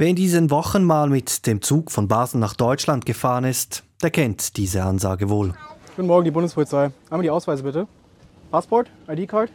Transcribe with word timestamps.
Wer 0.00 0.06
in 0.06 0.14
diesen 0.14 0.48
Wochen 0.52 0.84
mal 0.84 1.08
mit 1.08 1.44
dem 1.48 1.60
Zug 1.60 1.90
von 1.90 2.06
Basel 2.06 2.38
nach 2.38 2.54
Deutschland 2.54 3.04
gefahren 3.04 3.42
ist, 3.42 3.82
der 4.00 4.10
kennt 4.10 4.56
diese 4.56 4.84
Ansage 4.84 5.28
wohl. 5.28 5.54
Guten 5.96 6.06
Morgen, 6.06 6.24
die 6.24 6.30
Bundespolizei. 6.30 6.92
Einmal 7.10 7.24
die 7.24 7.30
Ausweise 7.30 7.64
bitte. 7.64 7.88
Passport, 8.52 8.88
ID-Card. 9.08 9.50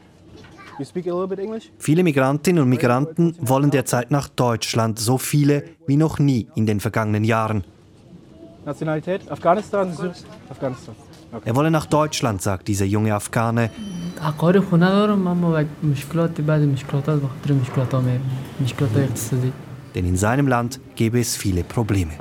You 0.77 0.83
speak 0.83 1.07
a 1.07 1.11
little 1.11 1.29
bit 1.29 1.39
English? 1.39 1.71
Viele 1.77 2.03
Migrantinnen 2.03 2.61
und 2.61 2.67
Migranten 2.67 3.37
wollen 3.39 3.71
derzeit 3.71 4.11
nach 4.11 4.27
Deutschland, 4.27 4.99
so 4.99 5.17
viele 5.17 5.63
wie 5.87 5.95
noch 5.95 6.19
nie 6.19 6.49
in 6.55 6.65
den 6.65 6.81
vergangenen 6.81 7.23
Jahren. 7.23 7.63
Nationalität? 8.65 9.31
Afghanistan? 9.31 9.97
Afghanistan. 10.49 10.95
Okay. 11.31 11.43
Er 11.45 11.55
wolle 11.55 11.71
nach 11.71 11.85
Deutschland, 11.85 12.41
sagt 12.41 12.67
dieser 12.67 12.83
junge 12.83 13.15
Afghane. 13.15 13.69
Denn 19.95 20.05
in 20.05 20.17
seinem 20.17 20.47
Land 20.47 20.79
gäbe 20.95 21.19
es 21.19 21.35
viele 21.35 21.63
Probleme. 21.63 22.13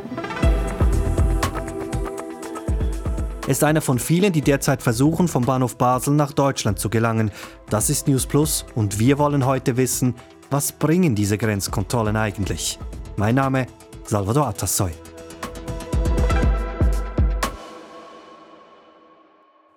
Er 3.42 3.48
ist 3.48 3.64
einer 3.64 3.80
von 3.80 3.98
vielen, 3.98 4.32
die 4.32 4.40
derzeit 4.40 4.82
versuchen, 4.82 5.26
vom 5.26 5.44
Bahnhof 5.44 5.76
Basel 5.76 6.14
nach 6.14 6.32
Deutschland 6.32 6.78
zu 6.78 6.88
gelangen. 6.88 7.30
Das 7.68 7.90
ist 7.90 8.06
News 8.06 8.26
Plus 8.26 8.64
und 8.74 8.98
wir 8.98 9.18
wollen 9.18 9.44
heute 9.44 9.76
wissen, 9.76 10.14
was 10.50 10.72
bringen 10.72 11.14
diese 11.14 11.38
Grenzkontrollen 11.38 12.16
eigentlich? 12.16 12.78
Mein 13.16 13.34
Name 13.34 13.66
Salvador 14.04 14.46
Atassoy. 14.46 14.92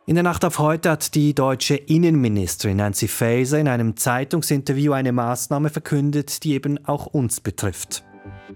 In 0.07 0.13
der 0.13 0.23
Nacht 0.23 0.45
auf 0.45 0.59
heute 0.59 0.91
hat 0.91 1.15
die 1.15 1.33
deutsche 1.33 1.73
Innenministerin 1.73 2.77
Nancy 2.77 3.07
Faeser 3.07 3.59
in 3.59 3.67
einem 3.67 3.97
Zeitungsinterview 3.97 4.91
eine 4.91 5.11
Maßnahme 5.11 5.71
verkündet, 5.71 6.43
die 6.43 6.53
eben 6.53 6.77
auch 6.85 7.07
uns 7.07 7.41
betrifft. 7.41 8.03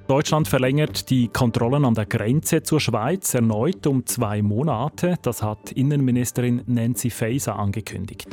Deutschland 0.07 0.47
verlängert 0.47 1.09
die 1.09 1.27
Kontrollen 1.27 1.85
an 1.85 1.95
der 1.95 2.05
Grenze 2.05 2.61
zur 2.61 2.79
Schweiz 2.79 3.33
erneut 3.33 3.87
um 3.87 4.05
zwei 4.05 4.43
Monate. 4.43 5.15
Das 5.23 5.41
hat 5.41 5.71
Innenministerin 5.71 6.61
Nancy 6.67 7.09
Faeser 7.09 7.57
angekündigt. 7.57 8.27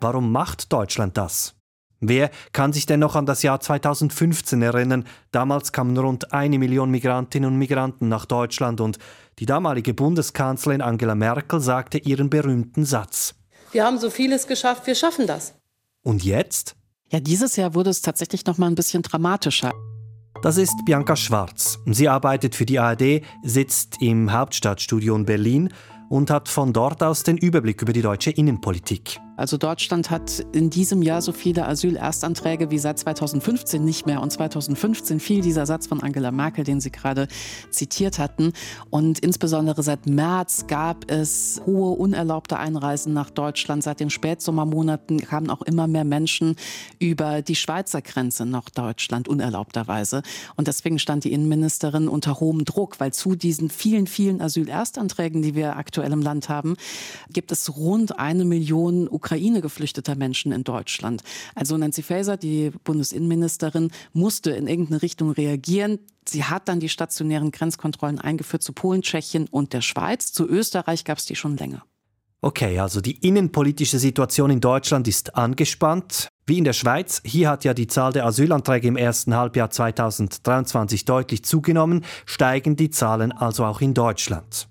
Warum 0.00 0.32
macht 0.32 0.72
Deutschland 0.72 1.18
das? 1.18 1.54
Wer 2.00 2.30
kann 2.52 2.72
sich 2.72 2.86
denn 2.86 3.00
noch 3.00 3.16
an 3.16 3.26
das 3.26 3.42
Jahr 3.42 3.58
2015 3.58 4.62
erinnern? 4.62 5.04
Damals 5.32 5.72
kamen 5.72 5.98
rund 5.98 6.32
eine 6.32 6.58
Million 6.58 6.90
Migrantinnen 6.90 7.50
und 7.50 7.58
Migranten 7.58 8.08
nach 8.08 8.24
Deutschland 8.24 8.80
und 8.80 8.98
die 9.38 9.46
damalige 9.46 9.94
Bundeskanzlerin 9.94 10.80
Angela 10.80 11.14
Merkel 11.14 11.60
sagte 11.60 11.98
ihren 11.98 12.30
berühmten 12.30 12.84
Satz. 12.84 13.34
Wir 13.72 13.84
haben 13.84 13.98
so 13.98 14.10
vieles 14.10 14.46
geschafft, 14.46 14.86
wir 14.86 14.94
schaffen 14.94 15.26
das. 15.26 15.54
Und 16.02 16.24
jetzt? 16.24 16.74
Ja, 17.10 17.20
dieses 17.20 17.56
Jahr 17.56 17.74
wurde 17.74 17.90
es 17.90 18.02
tatsächlich 18.02 18.44
noch 18.46 18.58
mal 18.58 18.66
ein 18.66 18.74
bisschen 18.74 19.02
dramatischer. 19.02 19.72
Das 20.42 20.56
ist 20.56 20.74
Bianca 20.84 21.16
Schwarz. 21.16 21.78
Sie 21.86 22.08
arbeitet 22.08 22.54
für 22.54 22.66
die 22.66 22.78
ARD, 22.78 23.22
sitzt 23.42 24.00
im 24.00 24.32
Hauptstadtstudio 24.32 25.16
in 25.16 25.24
Berlin 25.24 25.72
und 26.08 26.30
hat 26.30 26.48
von 26.48 26.72
dort 26.72 27.02
aus 27.02 27.22
den 27.22 27.36
Überblick 27.36 27.82
über 27.82 27.92
die 27.92 28.02
deutsche 28.02 28.30
Innenpolitik. 28.30 29.20
Also 29.38 29.56
Deutschland 29.56 30.10
hat 30.10 30.44
in 30.52 30.68
diesem 30.68 31.00
Jahr 31.00 31.22
so 31.22 31.30
viele 31.30 31.68
Asylerstanträge 31.68 32.72
wie 32.72 32.78
seit 32.78 32.98
2015 32.98 33.84
nicht 33.84 34.04
mehr. 34.04 34.20
Und 34.20 34.32
2015 34.32 35.20
fiel 35.20 35.42
dieser 35.42 35.64
Satz 35.64 35.86
von 35.86 36.02
Angela 36.02 36.32
Merkel, 36.32 36.64
den 36.64 36.80
Sie 36.80 36.90
gerade 36.90 37.28
zitiert 37.70 38.18
hatten. 38.18 38.52
Und 38.90 39.20
insbesondere 39.20 39.84
seit 39.84 40.06
März 40.06 40.64
gab 40.66 41.08
es 41.08 41.62
hohe 41.64 41.96
unerlaubte 41.96 42.58
Einreisen 42.58 43.12
nach 43.12 43.30
Deutschland. 43.30 43.84
Seit 43.84 44.00
den 44.00 44.10
Spätsommermonaten 44.10 45.20
kamen 45.20 45.50
auch 45.50 45.62
immer 45.62 45.86
mehr 45.86 46.04
Menschen 46.04 46.56
über 46.98 47.40
die 47.40 47.54
Schweizer 47.54 48.02
Grenze 48.02 48.44
nach 48.44 48.68
Deutschland, 48.70 49.28
unerlaubterweise. 49.28 50.22
Und 50.56 50.66
deswegen 50.66 50.98
stand 50.98 51.22
die 51.22 51.32
Innenministerin 51.32 52.08
unter 52.08 52.40
hohem 52.40 52.64
Druck, 52.64 52.98
weil 52.98 53.12
zu 53.12 53.36
diesen 53.36 53.70
vielen, 53.70 54.08
vielen 54.08 54.40
Asylerstanträgen, 54.40 55.42
die 55.42 55.54
wir 55.54 55.76
aktuell 55.76 56.10
im 56.10 56.22
Land 56.22 56.48
haben, 56.48 56.74
gibt 57.32 57.52
es 57.52 57.76
rund 57.76 58.18
eine 58.18 58.44
Million 58.44 59.06
Ukrainer 59.06 59.27
Ukraine 59.28 59.60
geflüchteter 59.60 60.16
Menschen 60.16 60.52
in 60.52 60.64
Deutschland. 60.64 61.22
Also 61.54 61.76
Nancy 61.76 62.02
Faeser, 62.02 62.38
die 62.38 62.70
Bundesinnenministerin, 62.84 63.90
musste 64.14 64.52
in 64.52 64.66
irgendeine 64.66 65.02
Richtung 65.02 65.32
reagieren. 65.32 65.98
Sie 66.26 66.44
hat 66.44 66.66
dann 66.66 66.80
die 66.80 66.88
stationären 66.88 67.50
Grenzkontrollen 67.50 68.18
eingeführt 68.18 68.62
zu 68.62 68.72
Polen, 68.72 69.02
Tschechien 69.02 69.46
und 69.50 69.74
der 69.74 69.82
Schweiz. 69.82 70.32
Zu 70.32 70.48
Österreich 70.48 71.04
gab 71.04 71.18
es 71.18 71.26
die 71.26 71.36
schon 71.36 71.58
länger. 71.58 71.84
Okay, 72.40 72.78
also 72.78 73.02
die 73.02 73.18
innenpolitische 73.18 73.98
Situation 73.98 74.50
in 74.50 74.60
Deutschland 74.60 75.06
ist 75.08 75.36
angespannt. 75.36 76.28
Wie 76.46 76.56
in 76.56 76.64
der 76.64 76.72
Schweiz, 76.72 77.20
hier 77.24 77.50
hat 77.50 77.64
ja 77.64 77.74
die 77.74 77.88
Zahl 77.88 78.14
der 78.14 78.24
Asylanträge 78.24 78.88
im 78.88 78.96
ersten 78.96 79.34
Halbjahr 79.34 79.68
2023 79.68 81.04
deutlich 81.04 81.44
zugenommen, 81.44 82.06
steigen 82.24 82.76
die 82.76 82.88
Zahlen 82.88 83.32
also 83.32 83.66
auch 83.66 83.82
in 83.82 83.92
Deutschland. 83.92 84.68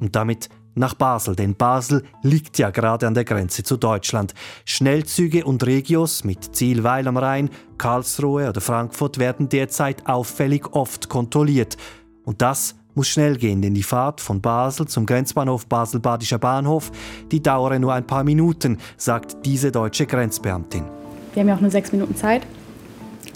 Und 0.00 0.16
damit 0.16 0.48
nach 0.74 0.94
Basel, 0.94 1.36
denn 1.36 1.54
Basel 1.54 2.04
liegt 2.22 2.58
ja 2.58 2.70
gerade 2.70 3.06
an 3.06 3.14
der 3.14 3.24
Grenze 3.24 3.62
zu 3.62 3.76
Deutschland. 3.76 4.34
Schnellzüge 4.64 5.44
und 5.44 5.64
Regios 5.66 6.24
mit 6.24 6.54
Ziel 6.54 6.84
Weil 6.84 7.08
am 7.08 7.16
Rhein, 7.16 7.50
Karlsruhe 7.78 8.48
oder 8.48 8.60
Frankfurt 8.60 9.18
werden 9.18 9.48
derzeit 9.48 10.06
auffällig 10.06 10.72
oft 10.72 11.08
kontrolliert. 11.08 11.76
Und 12.24 12.42
das 12.42 12.76
muss 12.94 13.08
schnell 13.08 13.36
gehen, 13.36 13.62
denn 13.62 13.74
die 13.74 13.82
Fahrt 13.82 14.20
von 14.20 14.40
Basel 14.40 14.86
zum 14.86 15.06
Grenzbahnhof 15.06 15.66
Basel-Badischer 15.66 16.38
Bahnhof, 16.38 16.90
die 17.30 17.42
dauere 17.42 17.78
nur 17.78 17.94
ein 17.94 18.06
paar 18.06 18.24
Minuten, 18.24 18.78
sagt 18.96 19.44
diese 19.46 19.72
deutsche 19.72 20.06
Grenzbeamtin. 20.06 20.84
Wir 21.32 21.40
haben 21.40 21.48
ja 21.48 21.54
auch 21.54 21.60
nur 21.60 21.70
sechs 21.70 21.92
Minuten 21.92 22.16
Zeit. 22.16 22.42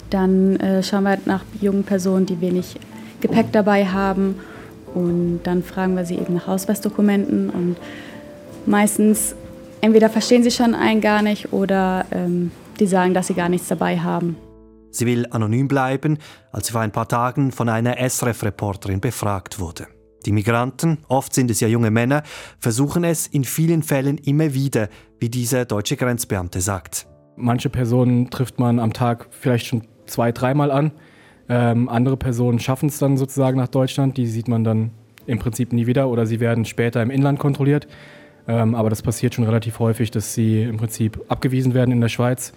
Dann 0.09 0.57
äh, 0.57 0.83
schauen 0.83 1.03
wir 1.03 1.17
nach 1.25 1.43
jungen 1.61 1.83
Personen, 1.83 2.25
die 2.25 2.39
wenig 2.41 2.77
Gepäck 3.21 3.51
dabei 3.51 3.85
haben 3.85 4.35
und 4.95 5.41
dann 5.43 5.61
fragen 5.61 5.95
wir 5.95 6.05
sie 6.05 6.15
eben 6.15 6.33
nach 6.33 6.47
Ausweisdokumenten 6.47 7.49
und 7.49 7.75
meistens 8.65 9.35
entweder 9.81 10.09
verstehen 10.09 10.43
sie 10.43 10.51
schon 10.51 10.73
einen 10.73 11.01
gar 11.01 11.21
nicht 11.21 11.53
oder 11.53 12.05
ähm, 12.11 12.51
die 12.79 12.87
sagen, 12.87 13.13
dass 13.13 13.27
sie 13.27 13.33
gar 13.33 13.49
nichts 13.49 13.67
dabei 13.67 13.99
haben. 13.99 14.37
Sie 14.91 15.05
will 15.05 15.27
anonym 15.29 15.67
bleiben, 15.67 16.17
als 16.51 16.67
sie 16.67 16.71
vor 16.71 16.81
ein 16.81 16.91
paar 16.91 17.07
Tagen 17.07 17.51
von 17.51 17.67
einer 17.67 17.97
SRF-Reporterin 17.97 19.01
befragt 19.01 19.59
wurde. 19.59 19.87
Die 20.25 20.31
Migranten, 20.31 20.99
oft 21.07 21.33
sind 21.33 21.51
es 21.51 21.59
ja 21.59 21.67
junge 21.67 21.91
Männer, 21.91 22.23
versuchen 22.59 23.03
es 23.03 23.27
in 23.27 23.43
vielen 23.43 23.83
Fällen 23.83 24.17
immer 24.17 24.53
wieder, 24.53 24.89
wie 25.19 25.29
dieser 25.29 25.65
deutsche 25.65 25.97
Grenzbeamte 25.97 26.61
sagt. 26.61 27.07
Manche 27.35 27.69
Personen 27.69 28.29
trifft 28.31 28.57
man 28.57 28.79
am 28.79 28.93
Tag 28.93 29.27
vielleicht 29.31 29.67
schon 29.67 29.83
zwei, 30.07 30.31
dreimal 30.31 30.71
an. 30.71 30.91
Ähm, 31.47 31.89
andere 31.89 32.17
Personen 32.17 32.59
schaffen 32.59 32.89
es 32.89 32.97
dann 32.97 33.17
sozusagen 33.17 33.57
nach 33.57 33.67
Deutschland, 33.67 34.17
die 34.17 34.27
sieht 34.27 34.47
man 34.47 34.63
dann 34.63 34.91
im 35.27 35.39
Prinzip 35.39 35.73
nie 35.73 35.87
wieder 35.87 36.09
oder 36.09 36.25
sie 36.25 36.39
werden 36.39 36.65
später 36.65 37.01
im 37.01 37.09
Inland 37.09 37.39
kontrolliert. 37.39 37.87
Ähm, 38.47 38.75
aber 38.75 38.89
das 38.89 39.01
passiert 39.01 39.33
schon 39.33 39.45
relativ 39.45 39.79
häufig, 39.79 40.11
dass 40.11 40.33
sie 40.33 40.63
im 40.63 40.77
Prinzip 40.77 41.21
abgewiesen 41.29 41.73
werden 41.73 41.91
in 41.91 42.01
der 42.01 42.09
Schweiz 42.09 42.53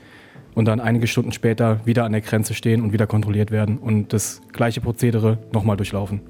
und 0.54 0.66
dann 0.66 0.80
einige 0.80 1.06
Stunden 1.06 1.32
später 1.32 1.80
wieder 1.86 2.04
an 2.04 2.12
der 2.12 2.20
Grenze 2.20 2.54
stehen 2.54 2.82
und 2.82 2.92
wieder 2.92 3.06
kontrolliert 3.06 3.50
werden 3.50 3.78
und 3.78 4.12
das 4.12 4.42
gleiche 4.52 4.80
Prozedere 4.80 5.38
nochmal 5.52 5.76
durchlaufen. 5.76 6.20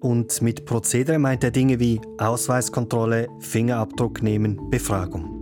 Und 0.00 0.42
mit 0.42 0.66
Prozedere 0.66 1.18
meint 1.18 1.44
er 1.44 1.52
Dinge 1.52 1.78
wie 1.78 2.00
Ausweiskontrolle, 2.18 3.28
Fingerabdruck 3.38 4.22
nehmen, 4.22 4.58
Befragung. 4.68 5.41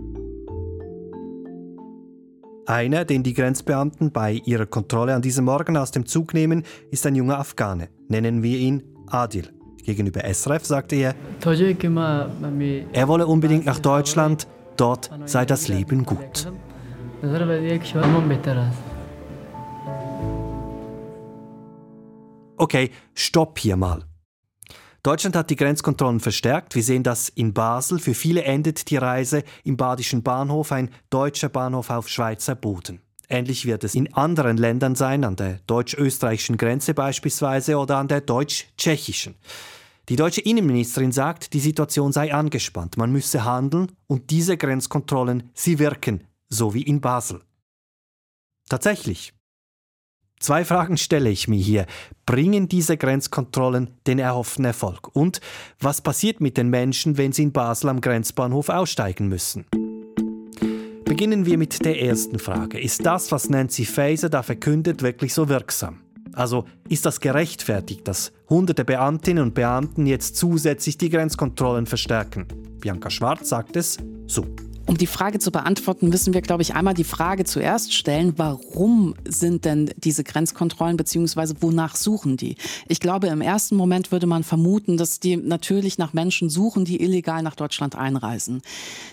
Einer, 2.71 3.03
den 3.03 3.21
die 3.21 3.33
Grenzbeamten 3.33 4.13
bei 4.13 4.41
ihrer 4.45 4.65
Kontrolle 4.65 5.13
an 5.13 5.21
diesem 5.21 5.43
Morgen 5.43 5.75
aus 5.75 5.91
dem 5.91 6.05
Zug 6.05 6.33
nehmen, 6.33 6.63
ist 6.89 7.05
ein 7.05 7.15
junger 7.15 7.37
Afghane. 7.37 7.89
Nennen 8.07 8.43
wir 8.43 8.57
ihn 8.57 8.81
Adil. 9.07 9.49
Gegenüber 9.83 10.21
SRF 10.23 10.63
sagte 10.65 10.95
er, 10.95 11.13
er 12.93 13.07
wolle 13.09 13.27
unbedingt 13.27 13.65
nach 13.65 13.79
Deutschland, 13.79 14.47
dort 14.77 15.11
sei 15.25 15.43
das 15.43 15.67
Leben 15.67 16.05
gut. 16.05 16.49
Okay, 22.55 22.91
stopp 23.13 23.59
hier 23.59 23.75
mal. 23.75 24.05
Deutschland 25.03 25.35
hat 25.35 25.49
die 25.49 25.55
Grenzkontrollen 25.55 26.19
verstärkt. 26.19 26.75
Wir 26.75 26.83
sehen 26.83 27.01
das 27.01 27.29
in 27.29 27.53
Basel. 27.53 27.97
Für 27.97 28.13
viele 28.13 28.43
endet 28.43 28.89
die 28.91 28.97
Reise 28.97 29.43
im 29.63 29.75
badischen 29.75 30.21
Bahnhof, 30.21 30.71
ein 30.71 30.91
deutscher 31.09 31.49
Bahnhof 31.49 31.89
auf 31.89 32.07
Schweizer 32.07 32.53
Boden. 32.53 33.01
Ähnlich 33.27 33.65
wird 33.65 33.83
es 33.83 33.95
in 33.95 34.13
anderen 34.13 34.57
Ländern 34.57 34.93
sein, 34.93 35.23
an 35.23 35.35
der 35.35 35.59
deutsch-österreichischen 35.65 36.57
Grenze 36.57 36.93
beispielsweise 36.93 37.77
oder 37.77 37.97
an 37.97 38.09
der 38.09 38.21
deutsch-tschechischen. 38.21 39.35
Die 40.09 40.17
deutsche 40.17 40.41
Innenministerin 40.41 41.11
sagt, 41.11 41.53
die 41.53 41.61
Situation 41.61 42.11
sei 42.11 42.33
angespannt, 42.33 42.97
man 42.97 43.11
müsse 43.11 43.45
handeln 43.45 43.93
und 44.07 44.29
diese 44.29 44.57
Grenzkontrollen, 44.57 45.49
sie 45.53 45.79
wirken, 45.79 46.27
so 46.49 46.73
wie 46.73 46.81
in 46.81 46.99
Basel. 46.99 47.41
Tatsächlich, 48.67 49.33
Zwei 50.41 50.65
Fragen 50.65 50.97
stelle 50.97 51.29
ich 51.29 51.47
mir 51.47 51.59
hier. 51.59 51.85
Bringen 52.25 52.67
diese 52.67 52.97
Grenzkontrollen 52.97 53.91
den 54.07 54.17
erhofften 54.17 54.65
Erfolg? 54.65 55.15
Und 55.15 55.39
was 55.79 56.01
passiert 56.01 56.41
mit 56.41 56.57
den 56.57 56.69
Menschen, 56.69 57.19
wenn 57.19 57.31
sie 57.31 57.43
in 57.43 57.51
Basel 57.51 57.89
am 57.89 58.01
Grenzbahnhof 58.01 58.69
aussteigen 58.69 59.27
müssen? 59.27 59.65
Beginnen 61.05 61.45
wir 61.45 61.59
mit 61.59 61.85
der 61.85 62.01
ersten 62.01 62.39
Frage. 62.39 62.79
Ist 62.79 63.05
das, 63.05 63.31
was 63.31 63.49
Nancy 63.51 63.85
Faeser 63.85 64.29
da 64.29 64.41
verkündet, 64.41 65.03
wirklich 65.03 65.31
so 65.35 65.47
wirksam? 65.47 65.99
Also 66.33 66.65
ist 66.89 67.05
das 67.05 67.19
gerechtfertigt, 67.19 68.07
dass 68.07 68.31
hunderte 68.49 68.83
Beamtinnen 68.83 69.43
und 69.43 69.53
Beamten 69.53 70.07
jetzt 70.07 70.37
zusätzlich 70.37 70.97
die 70.97 71.09
Grenzkontrollen 71.09 71.85
verstärken? 71.85 72.47
Bianca 72.79 73.11
Schwarz 73.11 73.49
sagt 73.49 73.75
es 73.75 73.97
so. 74.25 74.47
Um 74.91 74.97
die 74.97 75.07
Frage 75.07 75.39
zu 75.39 75.51
beantworten, 75.51 76.09
müssen 76.09 76.33
wir, 76.33 76.41
glaube 76.41 76.63
ich, 76.63 76.75
einmal 76.75 76.93
die 76.93 77.05
Frage 77.05 77.45
zuerst 77.45 77.93
stellen, 77.93 78.33
warum 78.35 79.15
sind 79.25 79.63
denn 79.63 79.89
diese 79.95 80.25
Grenzkontrollen 80.25 80.97
beziehungsweise 80.97 81.55
wonach 81.61 81.95
suchen 81.95 82.35
die? 82.35 82.57
Ich 82.89 82.99
glaube, 82.99 83.27
im 83.27 83.39
ersten 83.39 83.77
Moment 83.77 84.11
würde 84.11 84.27
man 84.27 84.43
vermuten, 84.43 84.97
dass 84.97 85.21
die 85.21 85.37
natürlich 85.37 85.97
nach 85.97 86.11
Menschen 86.11 86.49
suchen, 86.49 86.83
die 86.83 87.01
illegal 87.01 87.41
nach 87.41 87.55
Deutschland 87.55 87.95
einreisen. 87.95 88.63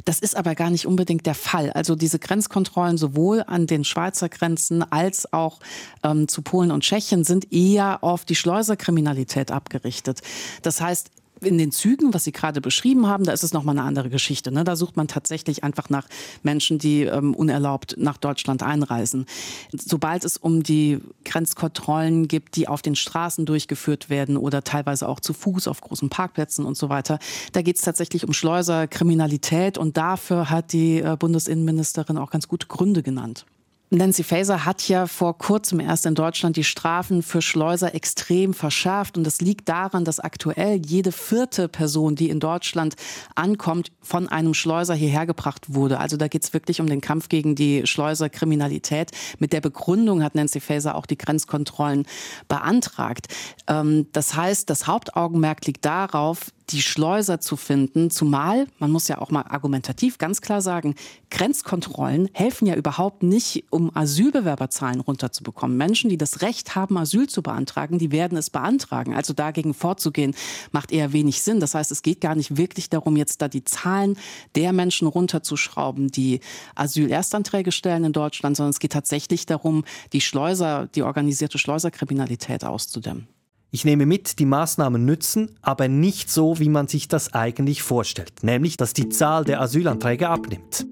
Das 0.04 0.18
ist 0.18 0.36
aber 0.36 0.56
gar 0.56 0.70
nicht 0.70 0.84
unbedingt 0.84 1.26
der 1.26 1.36
Fall. 1.36 1.70
Also 1.70 1.94
diese 1.94 2.18
Grenzkontrollen 2.18 2.98
sowohl 2.98 3.44
an 3.46 3.68
den 3.68 3.84
Schweizer 3.84 4.28
Grenzen 4.28 4.82
als 4.82 5.32
auch 5.32 5.60
ähm, 6.02 6.26
zu 6.26 6.42
Polen 6.42 6.72
und 6.72 6.82
Tschechien 6.82 7.22
sind 7.22 7.52
eher 7.52 8.02
auf 8.02 8.24
die 8.24 8.34
Schleuserkriminalität 8.34 9.52
abgerichtet. 9.52 10.22
Das 10.62 10.80
heißt, 10.80 11.12
in 11.42 11.58
den 11.58 11.72
Zügen, 11.72 12.14
was 12.14 12.24
Sie 12.24 12.32
gerade 12.32 12.60
beschrieben 12.60 13.06
haben, 13.06 13.24
da 13.24 13.32
ist 13.32 13.44
es 13.44 13.52
nochmal 13.52 13.78
eine 13.78 13.86
andere 13.86 14.10
Geschichte. 14.10 14.50
Ne? 14.50 14.64
Da 14.64 14.76
sucht 14.76 14.96
man 14.96 15.08
tatsächlich 15.08 15.64
einfach 15.64 15.90
nach 15.90 16.06
Menschen, 16.42 16.78
die 16.78 17.02
ähm, 17.02 17.34
unerlaubt 17.34 17.96
nach 17.98 18.16
Deutschland 18.16 18.62
einreisen. 18.62 19.26
Sobald 19.72 20.24
es 20.24 20.36
um 20.36 20.62
die 20.62 21.00
Grenzkontrollen 21.24 22.28
gibt, 22.28 22.56
die 22.56 22.68
auf 22.68 22.82
den 22.82 22.96
Straßen 22.96 23.46
durchgeführt 23.46 24.10
werden 24.10 24.36
oder 24.36 24.64
teilweise 24.64 25.08
auch 25.08 25.20
zu 25.20 25.32
Fuß 25.32 25.68
auf 25.68 25.80
großen 25.80 26.08
Parkplätzen 26.08 26.64
und 26.64 26.76
so 26.76 26.88
weiter, 26.88 27.18
da 27.52 27.62
geht 27.62 27.76
es 27.76 27.82
tatsächlich 27.82 28.26
um 28.26 28.32
Schleuserkriminalität 28.32 29.78
und 29.78 29.96
dafür 29.96 30.50
hat 30.50 30.72
die 30.72 31.00
äh, 31.00 31.16
Bundesinnenministerin 31.18 32.18
auch 32.18 32.30
ganz 32.30 32.48
gute 32.48 32.66
Gründe 32.66 33.02
genannt. 33.02 33.46
Nancy 33.90 34.22
Faeser 34.22 34.66
hat 34.66 34.86
ja 34.88 35.06
vor 35.06 35.38
kurzem 35.38 35.80
erst 35.80 36.04
in 36.04 36.14
Deutschland 36.14 36.56
die 36.56 36.64
Strafen 36.64 37.22
für 37.22 37.40
Schleuser 37.40 37.94
extrem 37.94 38.52
verschärft. 38.52 39.16
Und 39.16 39.24
das 39.24 39.40
liegt 39.40 39.68
daran, 39.68 40.04
dass 40.04 40.20
aktuell 40.20 40.80
jede 40.84 41.10
vierte 41.10 41.68
Person, 41.68 42.14
die 42.14 42.28
in 42.28 42.38
Deutschland 42.38 42.96
ankommt, 43.34 43.90
von 44.02 44.28
einem 44.28 44.52
Schleuser 44.52 44.94
hierher 44.94 45.24
gebracht 45.24 45.74
wurde. 45.74 46.00
Also 46.00 46.18
da 46.18 46.28
geht 46.28 46.44
es 46.44 46.52
wirklich 46.52 46.82
um 46.82 46.86
den 46.86 47.00
Kampf 47.00 47.30
gegen 47.30 47.54
die 47.54 47.86
Schleuserkriminalität. 47.86 49.12
Mit 49.38 49.54
der 49.54 49.62
Begründung 49.62 50.22
hat 50.22 50.34
Nancy 50.34 50.60
Faeser 50.60 50.94
auch 50.94 51.06
die 51.06 51.16
Grenzkontrollen 51.16 52.06
beantragt. 52.46 53.28
Ähm, 53.68 54.06
das 54.12 54.36
heißt, 54.36 54.68
das 54.68 54.86
Hauptaugenmerk 54.86 55.64
liegt 55.64 55.86
darauf, 55.86 56.52
die 56.70 56.82
Schleuser 56.82 57.40
zu 57.40 57.56
finden, 57.56 58.10
zumal, 58.10 58.66
man 58.78 58.90
muss 58.90 59.08
ja 59.08 59.18
auch 59.18 59.30
mal 59.30 59.42
argumentativ 59.42 60.18
ganz 60.18 60.40
klar 60.40 60.60
sagen, 60.60 60.94
Grenzkontrollen 61.30 62.28
helfen 62.32 62.66
ja 62.66 62.74
überhaupt 62.74 63.22
nicht, 63.22 63.64
um 63.70 63.94
Asylbewerberzahlen 63.94 65.00
runterzubekommen. 65.00 65.76
Menschen, 65.76 66.10
die 66.10 66.18
das 66.18 66.42
Recht 66.42 66.74
haben, 66.74 66.98
Asyl 66.98 67.28
zu 67.28 67.42
beantragen, 67.42 67.98
die 67.98 68.12
werden 68.12 68.36
es 68.36 68.50
beantragen. 68.50 69.14
Also 69.14 69.32
dagegen 69.32 69.74
vorzugehen, 69.74 70.34
macht 70.72 70.92
eher 70.92 71.12
wenig 71.12 71.42
Sinn. 71.42 71.60
Das 71.60 71.74
heißt, 71.74 71.90
es 71.90 72.02
geht 72.02 72.20
gar 72.20 72.34
nicht 72.34 72.56
wirklich 72.56 72.90
darum, 72.90 73.16
jetzt 73.16 73.40
da 73.40 73.48
die 73.48 73.64
Zahlen 73.64 74.18
der 74.54 74.72
Menschen 74.72 75.08
runterzuschrauben, 75.08 76.08
die 76.08 76.40
Asylerstanträge 76.74 77.72
stellen 77.72 78.04
in 78.04 78.12
Deutschland, 78.12 78.56
sondern 78.56 78.70
es 78.70 78.80
geht 78.80 78.92
tatsächlich 78.92 79.46
darum, 79.46 79.84
die 80.12 80.20
Schleuser, 80.20 80.86
die 80.94 81.02
organisierte 81.02 81.58
Schleuserkriminalität 81.58 82.64
auszudämmen. 82.64 83.28
Ich 83.70 83.84
nehme 83.84 84.06
mit, 84.06 84.38
die 84.38 84.46
Maßnahmen 84.46 85.04
nützen, 85.04 85.50
aber 85.60 85.88
nicht 85.88 86.30
so, 86.30 86.58
wie 86.58 86.70
man 86.70 86.88
sich 86.88 87.06
das 87.06 87.34
eigentlich 87.34 87.82
vorstellt, 87.82 88.42
nämlich 88.42 88.78
dass 88.78 88.94
die 88.94 89.10
Zahl 89.10 89.44
der 89.44 89.60
Asylanträge 89.60 90.30
abnimmt. 90.30 90.86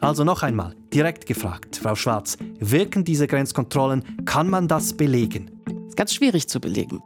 Also 0.00 0.24
noch 0.24 0.42
einmal, 0.42 0.74
direkt 0.94 1.26
gefragt, 1.26 1.76
Frau 1.76 1.94
Schwarz, 1.94 2.38
wirken 2.58 3.04
diese 3.04 3.26
Grenzkontrollen, 3.26 4.24
kann 4.24 4.48
man 4.48 4.66
das 4.66 4.94
belegen? 4.94 5.50
Ist 5.86 5.96
ganz 5.98 6.14
schwierig 6.14 6.48
zu 6.48 6.58
belegen. 6.58 7.02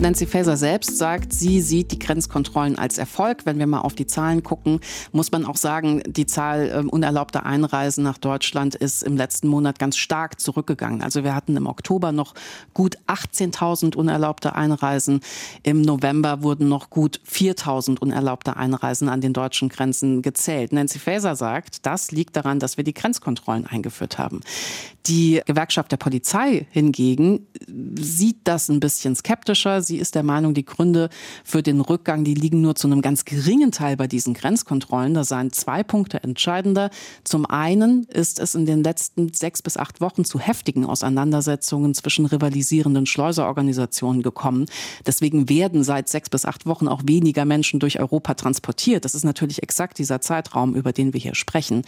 Nancy 0.00 0.26
Faeser 0.26 0.58
selbst 0.58 0.98
sagt, 0.98 1.32
sie 1.32 1.62
sieht 1.62 1.90
die 1.90 1.98
Grenzkontrollen 1.98 2.76
als 2.78 2.98
Erfolg. 2.98 3.46
Wenn 3.46 3.58
wir 3.58 3.66
mal 3.66 3.80
auf 3.80 3.94
die 3.94 4.06
Zahlen 4.06 4.42
gucken, 4.42 4.80
muss 5.12 5.32
man 5.32 5.46
auch 5.46 5.56
sagen, 5.56 6.02
die 6.06 6.26
Zahl 6.26 6.68
äh, 6.68 6.86
unerlaubter 6.86 7.46
Einreisen 7.46 8.04
nach 8.04 8.18
Deutschland 8.18 8.74
ist 8.74 9.02
im 9.02 9.16
letzten 9.16 9.48
Monat 9.48 9.78
ganz 9.78 9.96
stark 9.96 10.38
zurückgegangen. 10.38 11.02
Also 11.02 11.24
wir 11.24 11.34
hatten 11.34 11.56
im 11.56 11.66
Oktober 11.66 12.12
noch 12.12 12.34
gut 12.74 12.98
18.000 13.06 13.96
unerlaubte 13.96 14.54
Einreisen. 14.54 15.20
Im 15.62 15.80
November 15.80 16.42
wurden 16.42 16.68
noch 16.68 16.90
gut 16.90 17.20
4.000 17.26 17.98
unerlaubte 17.98 18.56
Einreisen 18.56 19.08
an 19.08 19.22
den 19.22 19.32
deutschen 19.32 19.70
Grenzen 19.70 20.20
gezählt. 20.20 20.72
Nancy 20.72 20.98
Faeser 20.98 21.36
sagt, 21.36 21.86
das 21.86 22.12
liegt 22.12 22.36
daran, 22.36 22.58
dass 22.58 22.76
wir 22.76 22.84
die 22.84 22.94
Grenzkontrollen 22.94 23.66
eingeführt 23.66 24.18
haben. 24.18 24.40
Die 25.06 25.40
Gewerkschaft 25.46 25.92
der 25.92 25.98
Polizei 25.98 26.66
hingegen 26.70 27.46
sieht 27.94 28.38
das 28.44 28.68
ein 28.68 28.80
bisschen 28.80 29.14
skeptischer. 29.14 29.80
Sie 29.86 29.98
ist 29.98 30.14
der 30.14 30.22
Meinung, 30.22 30.54
die 30.54 30.64
Gründe 30.64 31.08
für 31.44 31.62
den 31.62 31.80
Rückgang, 31.80 32.24
die 32.24 32.34
liegen 32.34 32.60
nur 32.60 32.74
zu 32.74 32.86
einem 32.86 33.02
ganz 33.02 33.24
geringen 33.24 33.72
Teil 33.72 33.96
bei 33.96 34.06
diesen 34.06 34.34
Grenzkontrollen. 34.34 35.14
Da 35.14 35.24
seien 35.24 35.52
zwei 35.52 35.82
Punkte 35.82 36.22
entscheidender. 36.22 36.90
Zum 37.24 37.46
einen 37.46 38.04
ist 38.04 38.40
es 38.40 38.54
in 38.54 38.66
den 38.66 38.82
letzten 38.82 39.32
sechs 39.32 39.62
bis 39.62 39.76
acht 39.76 40.00
Wochen 40.00 40.24
zu 40.24 40.38
heftigen 40.38 40.84
Auseinandersetzungen 40.84 41.94
zwischen 41.94 42.26
rivalisierenden 42.26 43.06
Schleuserorganisationen 43.06 44.22
gekommen. 44.22 44.66
Deswegen 45.06 45.48
werden 45.48 45.84
seit 45.84 46.08
sechs 46.08 46.28
bis 46.28 46.44
acht 46.44 46.66
Wochen 46.66 46.88
auch 46.88 47.02
weniger 47.04 47.44
Menschen 47.44 47.80
durch 47.80 47.98
Europa 47.98 48.34
transportiert. 48.34 49.04
Das 49.04 49.14
ist 49.14 49.24
natürlich 49.24 49.62
exakt 49.62 49.98
dieser 49.98 50.20
Zeitraum, 50.20 50.74
über 50.74 50.92
den 50.92 51.12
wir 51.12 51.20
hier 51.20 51.34
sprechen. 51.34 51.82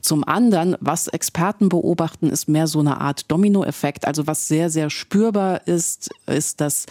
Zum 0.00 0.24
anderen, 0.24 0.76
was 0.80 1.08
Experten 1.08 1.68
beobachten, 1.68 2.30
ist 2.30 2.48
mehr 2.48 2.66
so 2.66 2.80
eine 2.80 3.00
Art 3.00 3.30
Dominoeffekt. 3.30 4.06
Also 4.06 4.26
was 4.26 4.48
sehr, 4.48 4.70
sehr 4.70 4.90
spürbar 4.90 5.66
ist, 5.66 6.10
ist, 6.26 6.60
dass 6.60 6.86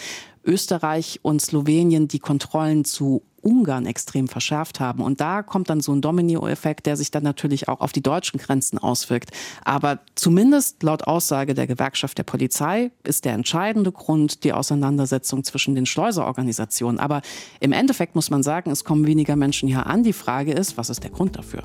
Österreich 0.45 1.19
und 1.21 1.41
Slowenien 1.41 2.07
die 2.07 2.19
Kontrollen 2.19 2.85
zu 2.85 3.23
Ungarn 3.41 3.85
extrem 3.85 4.27
verschärft 4.27 4.79
haben. 4.79 5.01
Und 5.01 5.19
da 5.19 5.43
kommt 5.43 5.69
dann 5.69 5.81
so 5.81 5.93
ein 5.93 6.01
Domino-Effekt, 6.01 6.85
der 6.85 6.95
sich 6.95 7.11
dann 7.11 7.23
natürlich 7.23 7.67
auch 7.67 7.81
auf 7.81 7.91
die 7.91 8.01
deutschen 8.01 8.39
Grenzen 8.39 8.77
auswirkt. 8.77 9.31
Aber 9.63 9.99
zumindest 10.15 10.83
laut 10.83 11.03
Aussage 11.05 11.53
der 11.53 11.67
Gewerkschaft 11.67 12.17
der 12.17 12.23
Polizei 12.23 12.91
ist 13.03 13.25
der 13.25 13.33
entscheidende 13.33 13.91
Grund 13.91 14.43
die 14.43 14.53
Auseinandersetzung 14.53 15.43
zwischen 15.43 15.75
den 15.75 15.85
Schleuserorganisationen. 15.85 16.99
Aber 16.99 17.21
im 17.59 17.71
Endeffekt 17.71 18.15
muss 18.15 18.29
man 18.29 18.43
sagen, 18.43 18.71
es 18.71 18.83
kommen 18.83 19.07
weniger 19.07 19.35
Menschen 19.35 19.67
hier 19.67 19.87
an. 19.87 20.03
Die 20.03 20.13
Frage 20.13 20.53
ist, 20.53 20.77
was 20.77 20.89
ist 20.89 21.03
der 21.03 21.11
Grund 21.11 21.35
dafür? 21.37 21.63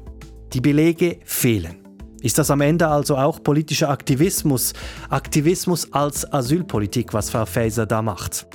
Die 0.52 0.60
Belege 0.60 1.18
fehlen. 1.24 1.76
Ist 2.22 2.38
das 2.38 2.50
am 2.50 2.62
Ende 2.62 2.88
also 2.88 3.16
auch 3.16 3.42
politischer 3.42 3.90
Aktivismus? 3.90 4.72
Aktivismus 5.10 5.92
als 5.92 6.32
Asylpolitik, 6.32 7.12
was 7.12 7.30
Frau 7.30 7.44
Faeser 7.44 7.86
da 7.86 8.00
macht? 8.02 8.46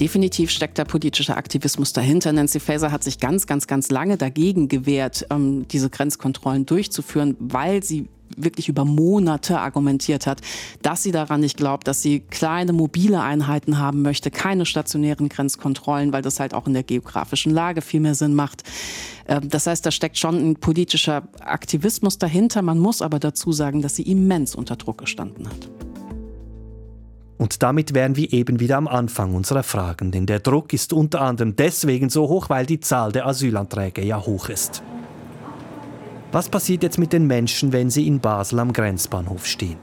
Definitiv 0.00 0.50
steckt 0.50 0.78
da 0.78 0.84
politischer 0.84 1.36
Aktivismus 1.36 1.92
dahinter. 1.92 2.32
Nancy 2.32 2.58
Faeser 2.58 2.90
hat 2.90 3.04
sich 3.04 3.18
ganz, 3.18 3.46
ganz, 3.46 3.66
ganz 3.66 3.90
lange 3.90 4.16
dagegen 4.16 4.68
gewehrt, 4.68 5.26
ähm, 5.30 5.68
diese 5.68 5.90
Grenzkontrollen 5.90 6.64
durchzuführen, 6.64 7.36
weil 7.38 7.82
sie 7.84 8.08
wirklich 8.36 8.68
über 8.68 8.84
Monate 8.84 9.58
argumentiert 9.58 10.26
hat, 10.26 10.40
dass 10.82 11.02
sie 11.02 11.12
daran 11.12 11.40
nicht 11.40 11.56
glaubt, 11.56 11.86
dass 11.86 12.00
sie 12.00 12.20
kleine 12.20 12.72
mobile 12.72 13.20
Einheiten 13.20 13.78
haben 13.78 14.02
möchte, 14.02 14.30
keine 14.30 14.64
stationären 14.64 15.28
Grenzkontrollen, 15.28 16.12
weil 16.12 16.22
das 16.22 16.40
halt 16.40 16.54
auch 16.54 16.66
in 16.66 16.72
der 16.72 16.84
geografischen 16.84 17.52
Lage 17.52 17.82
viel 17.82 18.00
mehr 18.00 18.14
Sinn 18.14 18.34
macht. 18.34 18.62
Ähm, 19.28 19.48
das 19.50 19.66
heißt, 19.66 19.84
da 19.84 19.90
steckt 19.90 20.16
schon 20.16 20.36
ein 20.36 20.56
politischer 20.56 21.28
Aktivismus 21.40 22.16
dahinter. 22.16 22.62
Man 22.62 22.78
muss 22.78 23.02
aber 23.02 23.18
dazu 23.18 23.52
sagen, 23.52 23.82
dass 23.82 23.96
sie 23.96 24.02
immens 24.02 24.54
unter 24.54 24.76
Druck 24.76 24.98
gestanden 24.98 25.46
hat. 25.46 25.79
Und 27.40 27.62
damit 27.62 27.94
wären 27.94 28.16
wir 28.16 28.34
eben 28.34 28.60
wieder 28.60 28.76
am 28.76 28.86
Anfang 28.86 29.34
unserer 29.34 29.62
Fragen, 29.62 30.12
denn 30.12 30.26
der 30.26 30.40
Druck 30.40 30.74
ist 30.74 30.92
unter 30.92 31.22
anderem 31.22 31.56
deswegen 31.56 32.10
so 32.10 32.28
hoch, 32.28 32.50
weil 32.50 32.66
die 32.66 32.80
Zahl 32.80 33.12
der 33.12 33.26
Asylanträge 33.26 34.04
ja 34.04 34.20
hoch 34.20 34.50
ist. 34.50 34.82
Was 36.32 36.50
passiert 36.50 36.82
jetzt 36.82 36.98
mit 36.98 37.14
den 37.14 37.26
Menschen, 37.26 37.72
wenn 37.72 37.88
sie 37.88 38.06
in 38.06 38.20
Basel 38.20 38.58
am 38.58 38.74
Grenzbahnhof 38.74 39.46
stehen? 39.46 39.78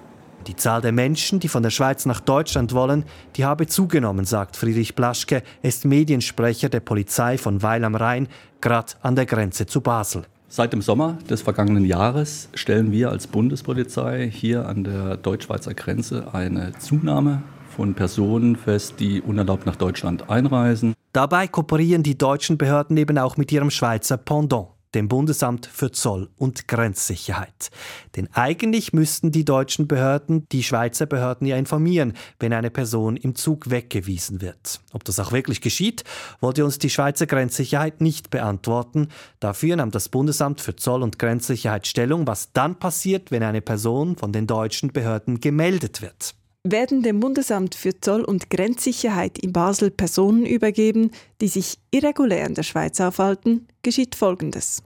Die 0.46 0.56
Zahl 0.56 0.82
der 0.82 0.92
Menschen, 0.92 1.40
die 1.40 1.48
von 1.48 1.64
der 1.64 1.72
Schweiz 1.72 2.06
nach 2.06 2.20
Deutschland 2.20 2.74
wollen, 2.74 3.06
die 3.38 3.44
habe 3.44 3.66
zugenommen, 3.66 4.26
sagt 4.26 4.56
Friedrich 4.56 4.94
Blaschke, 4.94 5.42
ist 5.64 5.84
Mediensprecher 5.84 6.70
der 6.70 6.82
Polizei 6.82 7.40
von 7.40 7.64
Weil 7.64 7.84
am 7.86 7.96
Rhein, 7.96 8.28
gerade 8.62 8.94
an 9.02 9.16
der 9.16 9.26
Grenze 9.26 9.66
zu 9.66 9.82
Basel. 9.82 10.26
Seit 10.50 10.72
dem 10.72 10.82
Sommer 10.82 11.18
des 11.30 11.42
vergangenen 11.42 11.84
Jahres 11.84 12.48
stellen 12.54 12.92
wir 12.94 13.10
als 13.10 13.27
Bundespolizei 13.27 14.30
hier 14.32 14.66
an 14.66 14.86
der 14.86 15.18
deutsch-schweizer 15.18 15.74
Grenze 15.74 16.34
eine 16.34 16.72
Zunahme 16.80 17.44
von 17.75 17.94
Personen 17.94 18.56
fest, 18.56 18.96
die 19.00 19.22
unerlaubt 19.22 19.66
nach 19.66 19.75
Deutschland 19.75 20.30
einreisen. 20.30 20.94
Dabei 21.12 21.48
kooperieren 21.48 22.01
die 22.01 22.18
deutschen 22.18 22.58
Behörden 22.58 22.96
eben 22.96 23.18
auch 23.18 23.36
mit 23.36 23.51
ihrem 23.51 23.70
Schweizer 23.70 24.16
Pendant. 24.16 24.70
Dem 24.96 25.08
Bundesamt 25.08 25.65
für 25.65 25.91
Zoll- 25.91 26.29
und 26.38 26.67
Grenzsicherheit. 26.67 27.70
Denn 28.15 28.29
eigentlich 28.34 28.94
müssten 28.94 29.32
die 29.32 29.46
deutschen 29.46 29.88
Behörden 29.88 30.48
die 30.51 30.63
Schweizer 30.63 31.06
Behörden 31.06 31.48
ja 31.48 31.58
informieren, 31.58 32.13
wenn 32.39 32.53
eine 32.53 32.70
Person 32.70 33.17
im 33.17 33.36
Zug 33.36 33.70
weggewiesen 33.70 34.41
wird. 34.41 34.79
Ob 34.94 35.03
das 35.03 35.20
auch 35.20 35.32
wirklich 35.32 35.62
geschieht, 35.62 36.03
wollte 36.39 36.65
uns 36.65 36.79
die 36.79 36.89
Schweizer 36.89 37.27
Grenzsicherheit 37.27 38.01
nicht 38.01 38.29
beantworten. 38.29 39.10
Dafür 39.39 39.75
nahm 39.75 39.91
das 39.91 40.10
Bundesamt 40.10 40.62
für 40.62 40.75
Zoll- 40.75 41.03
und 41.03 41.20
Grenzsicherheit 41.20 41.88
Stellung, 41.88 42.27
was 42.27 42.51
dann 42.53 42.79
passiert, 42.79 43.32
wenn 43.32 43.44
eine 43.44 43.62
Person 43.62 44.15
von 44.15 44.32
den 44.32 44.48
deutschen 44.48 44.91
Behörden 44.91 45.39
gemeldet 45.39 46.01
wird 46.01 46.36
werden 46.72 47.04
dem 47.04 47.20
Bundesamt 47.20 47.76
für 47.76 48.00
Zoll- 48.00 48.24
und 48.24 48.50
Grenzsicherheit 48.50 49.38
in 49.38 49.54
Basel 49.54 49.92
Personen 49.92 50.46
übergeben, 50.46 51.12
die 51.42 51.48
sich 51.48 51.80
irregulär 51.92 52.46
in 52.46 52.56
der 52.56 52.64
Schweiz 52.64 53.00
aufhalten, 53.00 53.68
geschieht 53.84 54.16
Folgendes. 54.16 54.84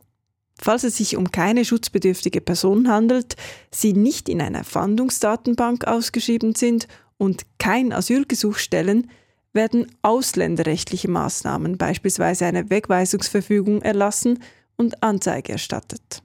Falls 0.60 0.84
es 0.84 0.98
sich 0.98 1.18
um 1.18 1.32
keine 1.32 1.66
schutzbedürftige 1.66 2.42
Person 2.42 2.88
handelt, 2.88 3.36
sie 3.72 3.94
nicht 3.94 4.30
in 4.30 4.42
einer 4.42 4.64
Fahndungsdatenbank 4.64 5.86
ausgeschrieben 5.88 6.54
sind 6.56 6.88
und 7.18 7.44
kein 7.58 7.92
Asylgesuch 7.94 8.58
stellen, 8.58 9.10
werden 9.54 9.88
ausländerrechtliche 10.02 11.10
Maßnahmen, 11.10 11.78
beispielsweise 11.78 12.46
eine 12.46 12.70
Wegweisungsverfügung, 12.70 13.82
erlassen 13.82 14.40
und 14.78 15.04
Anzeige 15.04 15.54
erstattet. 15.54 16.22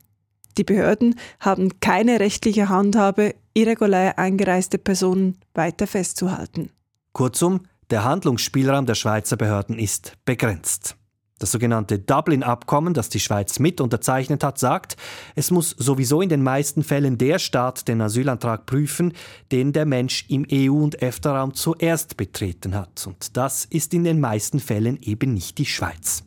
Die 0.58 0.64
Behörden 0.64 1.18
haben 1.40 1.80
keine 1.80 2.20
rechtliche 2.20 2.68
Handhabe, 2.68 3.34
irregulär 3.54 4.18
eingereiste 4.18 4.78
Personen 4.78 5.38
weiter 5.54 5.86
festzuhalten. 5.86 6.70
Kurzum, 7.12 7.62
der 7.90 8.04
Handlungsspielraum 8.04 8.86
der 8.86 8.94
Schweizer 8.94 9.36
Behörden 9.36 9.78
ist 9.78 10.14
begrenzt. 10.24 10.96
Das 11.38 11.52
sogenannte 11.52 11.98
Dublin-Abkommen, 11.98 12.94
das 12.94 13.10
die 13.10 13.20
Schweiz 13.20 13.58
mit 13.58 13.82
unterzeichnet 13.82 14.42
hat, 14.42 14.58
sagt, 14.58 14.96
es 15.34 15.50
muss 15.50 15.70
sowieso 15.70 16.22
in 16.22 16.30
den 16.30 16.42
meisten 16.42 16.82
Fällen 16.82 17.18
der 17.18 17.38
Staat 17.38 17.88
den 17.88 18.00
Asylantrag 18.00 18.64
prüfen, 18.64 19.12
den 19.52 19.74
der 19.74 19.84
Mensch 19.84 20.24
im 20.28 20.46
EU- 20.50 20.82
und 20.82 21.02
EFTA-Raum 21.02 21.52
zuerst 21.52 22.16
betreten 22.16 22.74
hat. 22.74 23.06
Und 23.06 23.36
das 23.36 23.66
ist 23.66 23.92
in 23.92 24.04
den 24.04 24.18
meisten 24.18 24.60
Fällen 24.60 24.98
eben 25.02 25.34
nicht 25.34 25.58
die 25.58 25.66
Schweiz. 25.66 26.25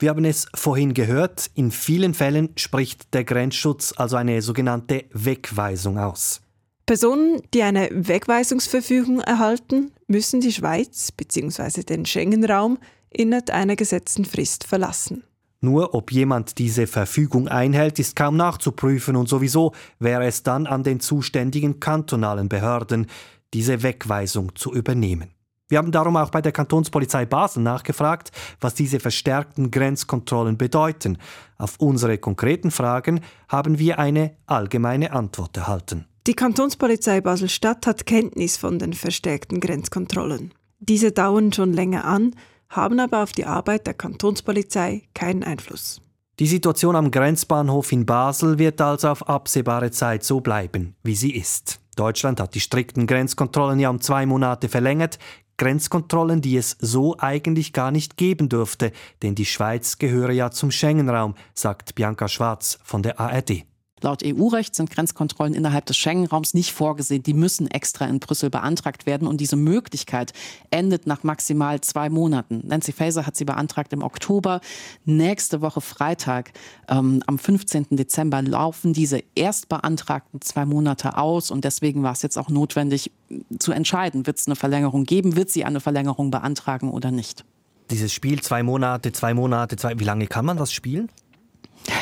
Wir 0.00 0.10
haben 0.10 0.24
es 0.24 0.46
vorhin 0.54 0.94
gehört, 0.94 1.50
in 1.54 1.72
vielen 1.72 2.14
Fällen 2.14 2.50
spricht 2.54 3.12
der 3.14 3.24
Grenzschutz 3.24 3.92
also 3.96 4.14
eine 4.14 4.40
sogenannte 4.42 5.06
Wegweisung 5.12 5.98
aus. 5.98 6.40
Personen, 6.86 7.42
die 7.52 7.62
eine 7.64 7.88
Wegweisungsverfügung 7.92 9.20
erhalten, 9.20 9.90
müssen 10.06 10.40
die 10.40 10.52
Schweiz 10.52 11.10
bzw. 11.10 11.82
den 11.82 12.06
Schengen-Raum 12.06 12.78
innerhalb 13.10 13.50
einer 13.50 13.74
gesetzten 13.74 14.24
Frist 14.24 14.64
verlassen. 14.64 15.24
Nur 15.60 15.94
ob 15.94 16.12
jemand 16.12 16.58
diese 16.58 16.86
Verfügung 16.86 17.48
einhält, 17.48 17.98
ist 17.98 18.14
kaum 18.14 18.36
nachzuprüfen 18.36 19.16
und 19.16 19.28
sowieso 19.28 19.72
wäre 19.98 20.26
es 20.26 20.44
dann 20.44 20.68
an 20.68 20.84
den 20.84 21.00
zuständigen 21.00 21.80
kantonalen 21.80 22.48
Behörden, 22.48 23.08
diese 23.52 23.82
Wegweisung 23.82 24.54
zu 24.54 24.72
übernehmen. 24.72 25.30
Wir 25.68 25.78
haben 25.78 25.92
darum 25.92 26.16
auch 26.16 26.30
bei 26.30 26.40
der 26.40 26.52
Kantonspolizei 26.52 27.26
Basel 27.26 27.62
nachgefragt, 27.62 28.32
was 28.60 28.74
diese 28.74 29.00
verstärkten 29.00 29.70
Grenzkontrollen 29.70 30.56
bedeuten. 30.56 31.18
Auf 31.58 31.74
unsere 31.78 32.16
konkreten 32.16 32.70
Fragen 32.70 33.20
haben 33.48 33.78
wir 33.78 33.98
eine 33.98 34.34
allgemeine 34.46 35.12
Antwort 35.12 35.56
erhalten. 35.58 36.06
Die 36.26 36.34
Kantonspolizei 36.34 37.20
Basel-Stadt 37.20 37.86
hat 37.86 38.06
Kenntnis 38.06 38.56
von 38.56 38.78
den 38.78 38.94
verstärkten 38.94 39.60
Grenzkontrollen. 39.60 40.52
Diese 40.78 41.12
dauern 41.12 41.52
schon 41.52 41.72
länger 41.72 42.04
an, 42.04 42.34
haben 42.70 43.00
aber 43.00 43.22
auf 43.22 43.32
die 43.32 43.46
Arbeit 43.46 43.86
der 43.86 43.94
Kantonspolizei 43.94 45.02
keinen 45.14 45.42
Einfluss. 45.42 46.00
Die 46.38 46.46
Situation 46.46 46.96
am 46.96 47.10
Grenzbahnhof 47.10 47.92
in 47.92 48.06
Basel 48.06 48.58
wird 48.58 48.80
also 48.80 49.08
auf 49.08 49.28
absehbare 49.28 49.90
Zeit 49.90 50.22
so 50.22 50.40
bleiben, 50.40 50.94
wie 51.02 51.16
sie 51.16 51.34
ist. 51.34 51.80
Deutschland 51.96 52.40
hat 52.40 52.54
die 52.54 52.60
strikten 52.60 53.08
Grenzkontrollen 53.08 53.80
ja 53.80 53.90
um 53.90 54.00
zwei 54.00 54.24
Monate 54.24 54.68
verlängert. 54.68 55.18
Grenzkontrollen, 55.58 56.40
die 56.40 56.56
es 56.56 56.76
so 56.80 57.16
eigentlich 57.18 57.72
gar 57.72 57.90
nicht 57.90 58.16
geben 58.16 58.48
dürfte, 58.48 58.92
denn 59.22 59.34
die 59.34 59.44
Schweiz 59.44 59.98
gehöre 59.98 60.32
ja 60.32 60.50
zum 60.50 60.70
Schengen-Raum, 60.70 61.34
sagt 61.52 61.94
Bianca 61.94 62.28
Schwarz 62.28 62.78
von 62.82 63.02
der 63.02 63.20
ARD. 63.20 63.64
Laut 64.00 64.22
EU-Recht 64.24 64.74
sind 64.74 64.90
Grenzkontrollen 64.90 65.54
innerhalb 65.54 65.86
des 65.86 65.96
Schengen-Raums 65.96 66.54
nicht 66.54 66.72
vorgesehen. 66.72 67.22
Die 67.22 67.34
müssen 67.34 67.68
extra 67.68 68.06
in 68.06 68.20
Brüssel 68.20 68.50
beantragt 68.50 69.06
werden. 69.06 69.26
Und 69.28 69.40
diese 69.40 69.56
Möglichkeit 69.56 70.32
endet 70.70 71.06
nach 71.06 71.22
maximal 71.22 71.80
zwei 71.80 72.08
Monaten. 72.08 72.62
Nancy 72.66 72.92
Faeser 72.92 73.26
hat 73.26 73.36
sie 73.36 73.44
beantragt 73.44 73.92
im 73.92 74.02
Oktober. 74.02 74.60
Nächste 75.04 75.60
Woche 75.60 75.80
Freitag, 75.80 76.52
ähm, 76.88 77.22
am 77.26 77.38
15. 77.38 77.86
Dezember, 77.90 78.42
laufen 78.42 78.92
diese 78.92 79.22
erst 79.34 79.68
beantragten 79.68 80.40
zwei 80.40 80.64
Monate 80.64 81.16
aus. 81.16 81.50
Und 81.50 81.64
deswegen 81.64 82.02
war 82.02 82.12
es 82.12 82.22
jetzt 82.22 82.38
auch 82.38 82.48
notwendig 82.48 83.10
zu 83.58 83.72
entscheiden, 83.72 84.26
wird 84.26 84.38
es 84.38 84.46
eine 84.46 84.56
Verlängerung 84.56 85.04
geben, 85.04 85.36
wird 85.36 85.50
sie 85.50 85.64
eine 85.64 85.80
Verlängerung 85.80 86.30
beantragen 86.30 86.90
oder 86.90 87.10
nicht. 87.10 87.44
Dieses 87.90 88.12
Spiel, 88.12 88.40
zwei 88.42 88.62
Monate, 88.62 89.12
zwei 89.12 89.34
Monate, 89.34 89.76
zwei, 89.76 89.98
wie 89.98 90.04
lange 90.04 90.26
kann 90.26 90.44
man 90.44 90.56
das 90.56 90.72
spielen? 90.72 91.08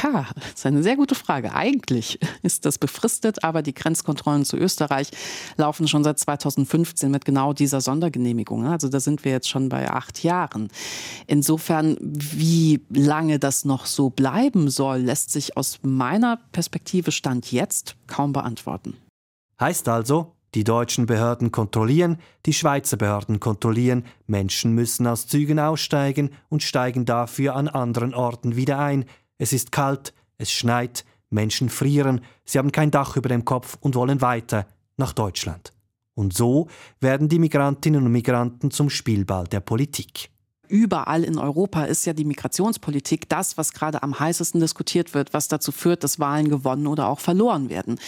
Ja, 0.03 0.27
das 0.35 0.45
ist 0.55 0.67
eine 0.67 0.83
sehr 0.83 0.97
gute 0.97 1.15
Frage. 1.15 1.55
Eigentlich 1.55 2.19
ist 2.43 2.65
das 2.65 2.79
befristet, 2.79 3.45
aber 3.45 3.63
die 3.63 3.75
Grenzkontrollen 3.75 4.45
zu 4.45 4.57
Österreich 4.57 5.11
laufen 5.57 5.89
schon 5.89 6.05
seit 6.05 6.19
2015 6.19 7.11
mit 7.11 7.25
genau 7.25 7.53
dieser 7.53 7.81
Sondergenehmigung. 7.81 8.67
Also 8.67 8.89
da 8.89 9.01
sind 9.01 9.25
wir 9.25 9.33
jetzt 9.33 9.49
schon 9.49 9.69
bei 9.69 9.91
acht 9.91 10.23
Jahren. 10.23 10.69
Insofern, 11.27 11.97
wie 12.01 12.81
lange 12.91 13.39
das 13.39 13.65
noch 13.65 13.87
so 13.87 14.11
bleiben 14.11 14.71
soll, 14.71 14.99
lässt 14.99 15.31
sich 15.31 15.57
aus 15.57 15.81
meiner 15.83 16.39
Perspektive 16.53 17.13
Stand 17.13 17.53
jetzt 17.53 17.97
kaum 18.07 18.33
beantworten. 18.33 18.97
Heißt 19.61 19.89
also, 19.89 20.37
die 20.55 20.65
deutschen 20.65 21.07
Behörden 21.07 21.53
kontrollieren, 21.53 22.19
die 22.47 22.55
Schweizer 22.55 22.97
Behörden 22.97 23.41
kontrollieren, 23.41 24.05
Menschen 24.27 24.73
müssen 24.73 25.07
aus 25.07 25.27
Zügen 25.27 25.59
aussteigen 25.59 26.31
und 26.49 26.63
steigen 26.63 27.05
dafür 27.05 27.57
an 27.57 27.69
anderen 27.69 28.15
Orten 28.15 28.57
wieder 28.57 28.79
ein. 28.79 29.05
Es 29.39 29.53
ist 29.53 29.73
kalt, 29.73 30.15
es 30.39 30.51
schneit, 30.51 31.05
Menschen 31.31 31.69
frieren, 31.69 32.21
sie 32.45 32.59
haben 32.59 32.73
kein 32.73 32.91
Dach 32.91 33.17
über 33.17 33.29
dem 33.29 33.45
Kopf 33.45 33.77
und 33.81 33.95
wollen 33.95 34.21
weiter 34.21 34.67
nach 34.97 35.13
Deutschland. 35.13 35.73
Und 36.15 36.33
so 36.33 36.69
werden 37.01 37.29
die 37.29 37.39
Migrantinnen 37.39 38.05
und 38.05 38.13
Migranten 38.13 38.71
zum 38.71 38.89
Spielball 38.89 39.47
der 39.47 39.61
Politik 39.61 40.31
überall 40.69 41.25
in 41.25 41.39
Europa 41.39 41.85
ist 41.85 42.07
ja 42.07 42.13
die 42.13 42.25
Migrationspolitik 42.25 43.29
das, 43.29 43.57
was 43.59 43.73
gerade 43.73 44.03
am 44.03 44.19
heißesten 44.19 44.61
diskutiert 44.61 45.15
wird, 45.15 45.33
was 45.35 45.49
dazu 45.49 45.73
führt, 45.73 46.05
dass 46.05 46.19
Wahlen 46.19 46.49
gewonnen 46.49 46.87
oder 46.87 47.09
auch 47.09 47.21
verloren 47.21 47.71
werden, 47.71 47.99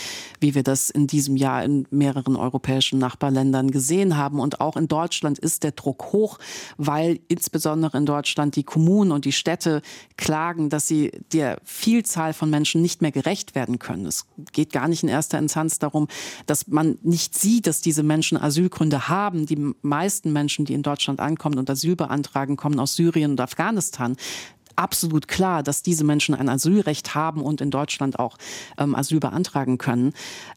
wie 0.41 0.55
wir 0.55 0.63
das 0.63 0.91
in 0.91 1.07
diesem 1.07 1.37
Jahr 1.37 1.65
in 1.65 1.87
mehreren 1.91 2.37
europäischen 2.37 2.99
Nachbarländern 2.99 3.71
gesehen 3.71 4.17
haben. 4.17 4.41
Und 4.41 4.61
auch 4.61 4.77
in 4.77 4.89
Deutschland 4.89 5.39
ist 5.39 5.65
der 5.65 5.73
Druck 5.73 6.13
hoch, 6.13 6.39
weil 6.77 7.21
insbesondere 7.29 7.99
in 7.99 8.07
Deutschland 8.07 8.57
die 8.57 8.65
Kommunen 8.65 9.13
und 9.13 9.25
die 9.25 9.33
Städte 9.33 9.83
klagen, 10.17 10.71
dass 10.71 10.87
sie 10.87 11.13
der 11.33 11.59
Vielzahl 11.65 12.33
von 12.33 12.51
Menschen 12.51 12.83
nicht 12.83 13.03
mehr 13.03 13.13
gerecht 13.13 13.55
werden 13.55 13.79
können. 13.79 14.07
Es 14.07 14.27
geht 14.53 14.73
gar 14.73 14.89
nicht 14.89 15.03
in 15.03 15.09
erster 15.09 15.39
Instanz 15.39 15.79
darum, 15.79 16.09
dass 16.47 16.69
man 16.69 16.99
nicht 17.03 17.37
sieht, 17.37 17.67
dass 17.67 17.81
diese 17.81 18.03
Menschen 18.03 18.39
Asylgründe 18.39 19.09
haben. 19.09 19.47
Die 19.47 19.73
meisten 19.83 20.33
Menschen, 20.33 20.65
die 20.65 20.75
in 20.75 20.83
Deutschland 20.83 21.21
ankommen 21.21 21.59
und 21.59 21.69
Asyl 21.71 21.97
beantragen, 21.97 22.48
Anfragen 22.49 22.57
kommen 22.57 22.81
aus 22.81 22.97
Syrien 22.97 23.33
und 23.33 23.41
Afghanistan 23.41 24.17
absolut 24.77 25.27
klar, 25.27 25.65
dass 25.65 25.83
diese 25.83 26.05
Menschen 26.05 26.37
ein 26.37 26.49
Asylrecht 26.49 27.17
haben 27.17 27.43
und 27.43 27.61
in 27.61 27.71
Deutschland 27.71 28.21
auch 28.21 28.39
ähm, 28.79 28.95
Asyl 28.95 29.19
beantragen 29.19 29.77
können. 29.77 30.13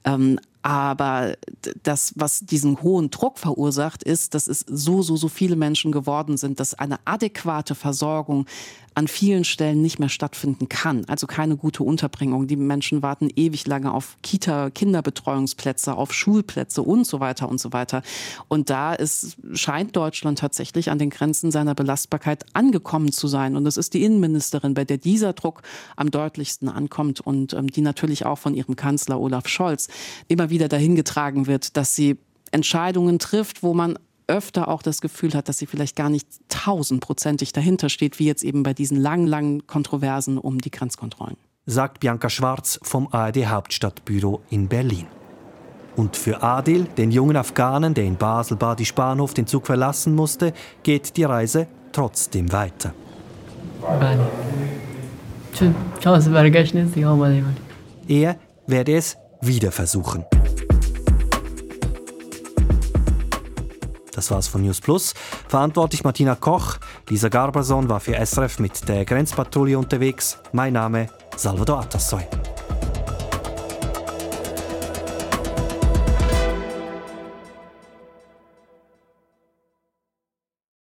Ähm, 0.06 0.40
aber 0.62 1.36
das, 1.84 2.14
was 2.16 2.42
diesen 2.42 2.82
hohen 2.82 3.10
Druck 3.10 3.40
verursacht, 3.40 4.04
ist, 4.04 4.34
dass 4.36 4.48
es 4.48 4.60
so, 4.68 5.02
so, 5.02 5.16
so 5.16 5.28
viele 5.28 5.56
Menschen 5.56 5.92
geworden 5.92 6.38
sind, 6.38 6.60
dass 6.60 6.74
eine 6.74 7.00
adäquate 7.06 7.76
Versorgung 7.76 8.46
an 8.94 9.08
vielen 9.08 9.46
Stellen 9.46 9.82
nicht 9.82 10.00
mehr 10.00 10.10
stattfinden 10.10 10.68
kann. 10.68 11.06
Also 11.06 11.26
keine 11.26 11.56
gute 11.56 11.84
Unterbringung. 11.84 12.48
Die 12.48 12.58
Menschen 12.58 13.02
warten 13.02 13.30
ewig 13.36 13.66
lange 13.66 13.94
auf 13.94 14.18
Kita, 14.22 14.70
Kinderbetreuungsplätze, 14.70 15.96
auf 15.96 16.14
Schulplätze 16.14 16.82
und 16.82 17.08
so 17.08 17.22
weiter 17.22 17.48
und 17.48 17.60
so 17.60 17.72
weiter. 17.72 18.02
Und 18.50 18.70
da 18.70 18.94
ist, 18.94 19.38
scheint 19.54 19.96
Deutschland 19.96 20.40
tatsächlich 20.40 20.92
an 20.92 21.00
den 21.00 21.10
Grenzen 21.10 21.52
seiner 21.52 21.74
Belastbarkeit 21.74 22.46
angekommen 22.52 23.14
zu 23.14 23.28
sein. 23.28 23.56
Und 23.56 23.66
es 23.66 23.78
ist 23.78 23.94
die 23.94 24.04
Innenministerin, 24.04 24.74
bei 24.74 24.84
der 24.84 24.98
dieser 24.98 25.32
Druck 25.32 25.62
am 25.96 26.12
deutlichsten 26.12 26.68
ankommt 26.68 27.22
und 27.22 27.54
ähm, 27.54 27.68
die 27.68 27.82
natürlich 27.82 28.26
auch 28.26 28.40
von 28.40 28.54
ihrem 28.54 28.76
Kanzler 28.76 29.22
Olaf 29.22 29.48
Scholz 29.48 29.88
immer 30.28 30.50
wieder 30.52 30.68
dahin 30.68 30.96
getragen 30.96 31.48
wird, 31.48 31.76
dass 31.78 31.96
sie 31.96 32.18
Entscheidungen 32.52 33.18
trifft, 33.18 33.64
wo 33.64 33.74
man 33.74 33.98
öfter 34.28 34.68
auch 34.68 34.82
das 34.82 35.02
Gefühl 35.02 35.34
hat, 35.34 35.50
dass 35.50 35.58
sie 35.58 35.66
vielleicht 35.66 35.96
gar 35.96 36.10
nicht 36.10 36.28
tausendprozentig 36.48 37.52
dahinter 37.54 37.90
steht, 37.90 38.20
wie 38.20 38.26
jetzt 38.26 38.44
eben 38.44 38.64
bei 38.64 38.74
diesen 38.74 38.98
langen, 38.98 39.28
langen 39.28 39.68
Kontroversen 39.68 40.38
um 40.38 40.60
die 40.60 40.72
Grenzkontrollen. 40.72 41.38
Sagt 41.66 42.00
Bianca 42.00 42.30
Schwarz 42.30 42.80
vom 42.82 43.08
ARD 43.12 43.48
Hauptstadtbüro 43.48 44.42
in 44.50 44.68
Berlin. 44.68 45.08
Und 45.96 46.16
für 46.16 46.42
Adil, 46.42 46.86
den 46.86 47.12
jungen 47.12 47.36
Afghanen, 47.36 47.94
der 47.94 48.06
in 48.06 48.16
Basel-Badisch-Bahnhof 48.16 49.34
den 49.34 49.46
Zug 49.46 49.66
verlassen 49.66 50.16
musste, 50.16 50.54
geht 50.84 51.18
die 51.18 51.26
Reise 51.26 51.68
trotzdem 51.92 52.52
weiter. 52.52 52.94
Bye. 53.82 54.18
Er 58.08 58.38
werde 58.68 58.96
es 58.96 59.18
wieder 59.42 59.72
versuchen. 59.72 60.24
Das 64.14 64.32
war's 64.32 64.48
von 64.48 64.62
News 64.62 64.82
Plus. 64.82 65.14
Verantwortlich 65.48 66.04
Martina 66.04 66.36
Koch. 66.36 66.78
Lisa 67.10 67.30
Garberson 67.30 67.90
war 67.90 68.00
für 68.00 68.16
SRF 68.16 68.60
mit 68.60 68.88
der 68.88 69.06
Grenzpatrouille 69.06 69.78
unterwegs. 69.78 70.38
Mein 70.52 70.74
Name 70.74 71.08
Salvador 71.36 71.80
Atassoy. 71.80 72.24